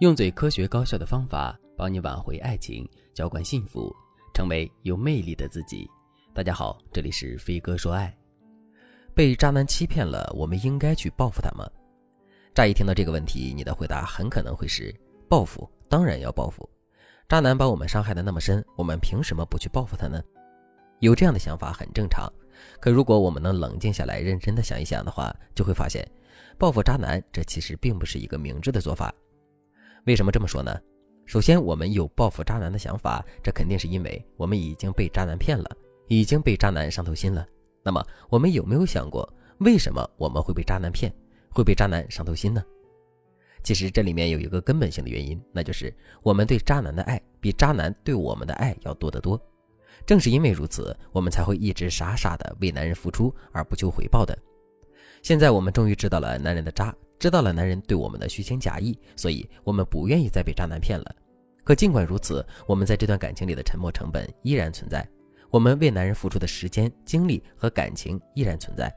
[0.00, 3.94] 用最科学高效的方法帮你挽回爱情，浇灌幸福，
[4.32, 5.86] 成为有魅力的自己。
[6.32, 8.10] 大家好，这里是飞哥说爱。
[9.14, 11.68] 被渣男欺骗了，我们应该去报复他吗？
[12.54, 14.90] 乍一听到这个问题，你的回答很可能会是
[15.28, 16.66] 报复，当然要报复。
[17.28, 20.18] 渣男把我们伤害的那么深，我们凭什么不去报复他呢？
[21.00, 22.26] 有这样的想法很正常。
[22.80, 26.10] 可如果我们能冷静下来，认真的想一想的话，就会发现，
[26.56, 29.14] 报复渣男这其实并不是一个明智的做法。
[30.06, 30.74] 为什么这么说呢？
[31.26, 35.70] 首先，我们有报复渣男的想法，这肯定是因为我们已经被渣男骗了，
[36.08, 37.46] 已经被渣男伤透心了。
[37.84, 41.12] 那么，我们有没有想过，为什么我们会被渣男骗，
[41.50, 42.62] 会被渣男伤透心呢？
[43.62, 49.40] 其实这里面有一个根本性的原因，那就是我们对渣男的爱比渣男对我们的爱要多得多。
[50.06, 54.36] 正是因为如此，我们才会一直傻傻的为男人付出而不求回报的。
[55.22, 56.92] 现在我们终于知道了男人的渣。
[57.20, 61.14] 知道了男人对我们的虚情假意，所以我们不愿意再被渣男骗了。
[61.62, 65.06] 可尽管如此，我们在这段感情里的沉默成本依然存在，
[65.50, 68.90] 我们为男人付出的时间、精力和感情依然存在。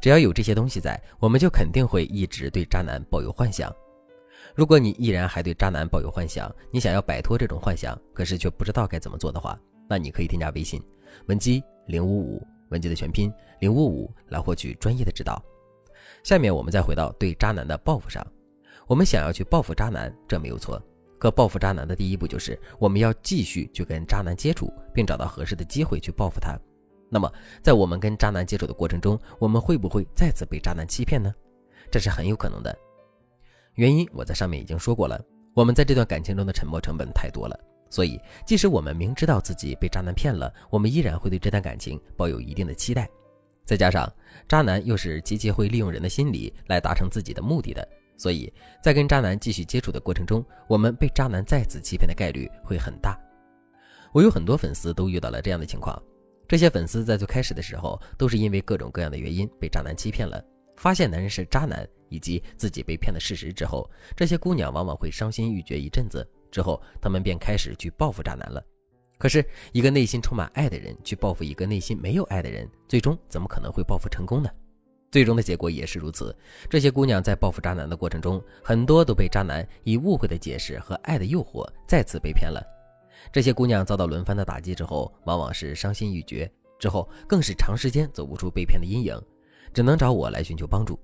[0.00, 3.74] 只要有这些东西在，我们就肯定会一直对渣男抱有幻想。
[4.54, 10.80] 如果你依然还对渣男抱有幻想，你想要摆脱这种幻想，可是却不知道该怎么做的话，那你可以添加微信
[11.26, 15.42] 文姬零五五，文姬的全拼零五五，来获取专业的指导。
[16.22, 18.26] 下面我们再回到对渣男的报复上，
[18.86, 20.82] 我们想要去报复渣男，这没有错。
[21.18, 26.56] 可报复渣男的第一步就是我们要继续去跟渣男接触，并找到合适的机会去报复他。
[27.10, 31.34] 那么，在我们跟渣男接触的过程中，我们会不会再次被渣男欺骗呢？
[31.90, 32.76] 这是很有可能的。
[33.74, 35.20] 原因我在上面已经说过了，
[35.54, 37.58] 我们在这段感情中的沉默成本太多了，
[37.90, 43.08] 所以即使我们明知道自己被渣男骗了，我们依然会对这段感情抱有一定的期待。
[43.68, 44.10] 再加上
[44.48, 48.50] 渣男又是极其会利用人的心理来达成自己的目的的，所以
[48.82, 53.14] 在跟渣男继续接触的过程中，我们被渣男再次欺骗的概率会很大。
[54.14, 56.02] 我有很多粉丝都遇到了这样的情况，
[56.48, 60.42] 这些粉丝在最开始的时候都是因为各种各样的原因被渣男欺骗了，
[60.78, 68.64] 发现男人是渣男以及自己被骗的事实之后，这些姑娘往往会伤心欲绝一阵子，之后她们便开始去报复渣男了。
[69.18, 74.48] 可是，一个内心充满爱的人去报复一个内心没有爱的人，最终怎么可能会报复成功呢？
[75.10, 76.36] 最终的结果也是如此。
[76.70, 82.62] 这些姑娘在报复渣男的过程中，很多都被渣男以误会的解释和爱的诱惑再次被骗了。
[83.32, 86.48] 这些姑娘遭到轮番的打击之后，往往是伤心欲绝，
[86.78, 89.20] 之后更是长时间走不出被骗的阴影，
[89.74, 90.96] 只能找我来寻求帮助。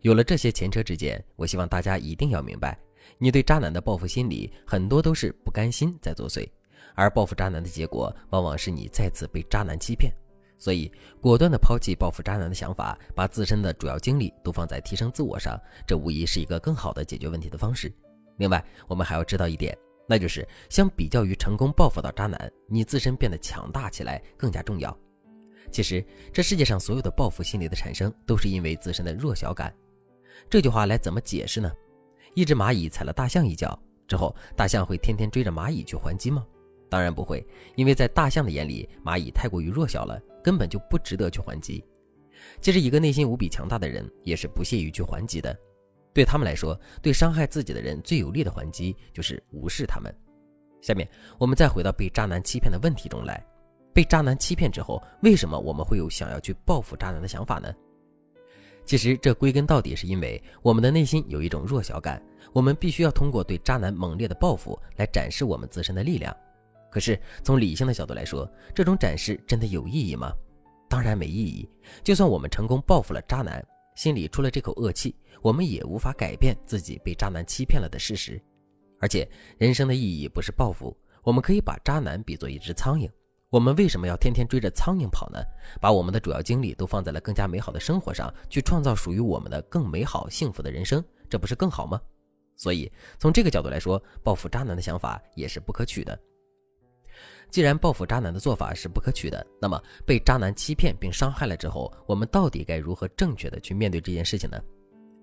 [0.00, 2.76] 有了这些前车之鉴，我希望大家一定要明白，
[3.18, 6.48] 你对渣男的报复心理，很多都是不甘心在作祟。
[6.94, 10.12] 而报复渣男的结果，往往是你再次被渣男欺骗，
[10.56, 10.90] 所以
[11.20, 17.92] 果断的抛弃报复渣男的想法，把自身的主要精力都放在提升自我上，这无疑是一个更好的解决问题的方式。
[18.38, 19.76] 另外，我们还要知道一点，
[20.08, 24.96] 那就是相比较于成功报复到渣男，你自身变得强大起来更加重要。
[25.70, 29.74] 其实，这世界上所有的报复心理的产生，都是因为自身的弱小感。
[30.50, 31.72] 这句话来怎么解释呢？
[32.34, 36.44] 一只蚂蚁踩了大象一脚之后，大象会天天追着蚂蚁去还击吗？
[36.94, 37.44] 当然不会，
[37.74, 41.84] 因为在大象的眼里，蚂蚁太过于弱小了，根本就不值得去还击。
[42.60, 45.58] 其实，一个内心无比强大的人也是不屑于去还击的。
[46.12, 50.14] 对他们来说，对伤害自己的人最有力的还击就是无视他们。
[50.80, 53.44] 下面，我们再回到被渣男欺骗的问题中来。
[53.92, 57.74] 被渣男欺骗之后，为什么我们会有想要去报复渣男的想法呢？
[58.84, 66.32] 其实，这归根到底是因为我们的内心有一种弱小感，我们必须要通过对渣男猛烈的报复来展示我们自身的力量。
[66.94, 70.32] 可是从理性的角度来说，这种展示真的有意义吗？
[70.88, 71.68] 当然没意义。
[72.04, 73.60] 就算我们成功报复了渣男，
[73.96, 75.12] 心里出了这口恶气，
[75.42, 78.40] 我们也无法改变自己被渣男欺骗了的事实。
[79.00, 79.28] 而且
[79.58, 83.10] 人生的意义不是报复，我们可以把渣男比作一只苍蝇。
[83.50, 85.42] 我们为什么要天天追着苍蝇跑呢？
[85.80, 92.00] 把我们的主要精力都放在了更加美好的生活上，去创造属于我们的更美好幸福的人生，这不是更好吗？
[92.54, 92.88] 所以
[93.18, 96.16] 从这个角度来说，报复渣男的想法也是不可取的。
[97.50, 104.60] 既然报复渣男的做法是不可取的，那么被渣男欺骗并伤害了之后，我们到底该如何正确的去面对这件事情呢？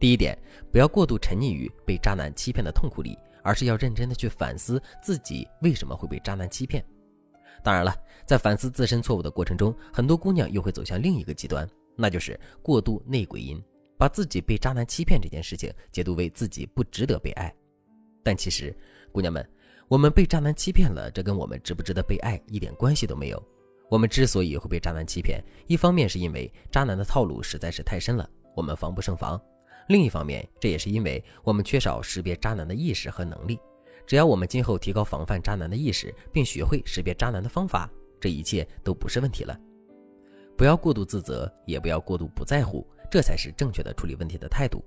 [0.00, 0.36] 第一点，
[0.72, 6.84] 不要过度沉溺于被渣男欺骗的痛苦里，而是要认真的去反思自己为什么会被渣男欺骗。
[7.62, 7.94] 当然了，
[8.26, 13.62] 在反思自身错误的过程中，很多姑娘又会走向另一个极端，那就是过度内鬼淫，
[13.98, 17.54] 把自己被渣男欺骗这件事情解读为自己不值得被爱。
[18.22, 18.74] 但其实，
[19.12, 19.46] 姑娘们。
[19.88, 23.42] 我们被渣男欺骗了，这跟我们值不值得被爱一点关系都没有。
[23.90, 29.38] 我们之所以会被渣男欺骗，一方面是因为渣男的套路实在是太深了，我们防不胜防；
[29.88, 33.58] 另一方面，这也是因为我们缺少识别渣男的意识和能力。
[34.06, 39.58] 只要我们今后提高防范渣男的意识，并学会识别渣男的方法，这一切都不是问题了。
[40.56, 44.82] 不要过度自责，也不要过度不在乎，这才是正确的处理问题的态度。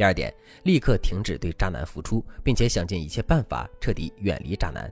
[0.00, 4.90] 第二点，立刻停止对渣男付出，并且想尽一切办法彻底远离渣男。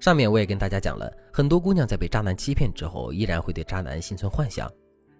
[0.00, 4.72] 上面我也跟大家讲了很多姑娘在被渣男欺骗之后，依然会对渣男心存幻想，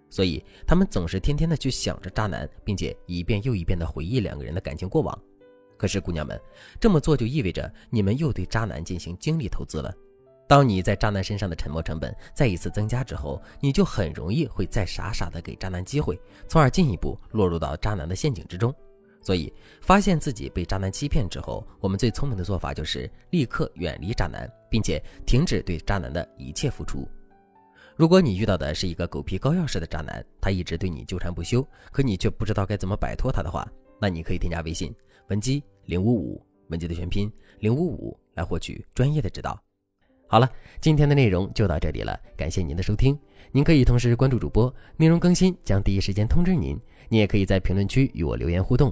[0.09, 5.15] 所以她们总是天天的去想着渣男，并且一遍又一遍的回忆两个人的感情过往。
[5.77, 6.41] 可是，姑娘们
[6.79, 9.93] 这么做就意味着你们又对渣男进行精力投资了。
[10.47, 18.73] 当你在渣男身上的沉没成本再一次增加之后，你就很容易会再傻傻的给渣男机会，从而进一步落入到渣男的陷阱之中。
[19.23, 27.07] 所以，发现自己被渣男欺骗之后，我们最聪明的做法就是立刻远离渣男，并且停止对渣男的一切付出。
[27.95, 33.65] 如果你遇到的是一个狗皮膏药式的渣男，他一直对你纠缠不休，可你却不知道该怎么摆脱他的话，
[34.01, 34.93] 那你可以添加微信
[35.29, 39.57] 文姬零五五，文姬的全拼零五五，来获取专业的指导。
[40.27, 43.17] 好了，今天的内容就到这里了，感谢您的收听。
[43.51, 46.75] 您可以同时关注主播，内容更新将第一时间通知您。
[47.07, 48.91] 你也可以在评论区与我留言互动。